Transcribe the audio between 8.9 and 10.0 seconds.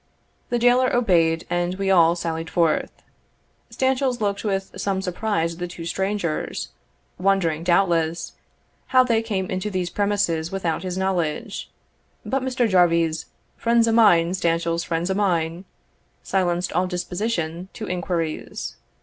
they came into these